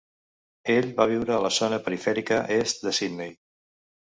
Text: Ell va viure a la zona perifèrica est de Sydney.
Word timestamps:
Ell 0.75 0.87
va 0.99 1.05
viure 1.11 1.35
a 1.35 1.41
la 1.47 1.51
zona 1.57 1.79
perifèrica 1.89 2.41
est 2.57 2.85
de 2.89 2.95
Sydney. 3.03 3.37